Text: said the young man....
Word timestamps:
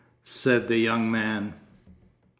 said 0.23 0.67
the 0.67 0.79
young 0.79 1.11
man.... 1.11 1.53